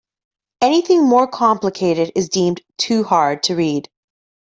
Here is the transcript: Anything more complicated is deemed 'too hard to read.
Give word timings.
Anything 0.61 1.05
more 1.07 1.27
complicated 1.27 2.11
is 2.15 2.29
deemed 2.29 2.63
'too 2.79 3.03
hard 3.03 3.43
to 3.43 3.55
read. 3.55 3.87